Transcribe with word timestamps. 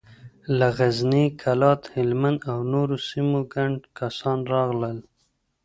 له 0.57 0.67
غزني، 0.77 1.25
کلات، 1.41 1.81
هلمند 1.95 2.39
او 2.51 2.59
نورو 2.73 2.95
سيمو 3.07 3.41
ګڼ 3.53 3.71
کسان 3.97 4.39
راغلل. 4.51 4.97